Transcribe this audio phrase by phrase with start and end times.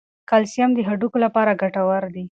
[0.29, 2.23] کلسیم د هډوکو لپاره ګټور دی.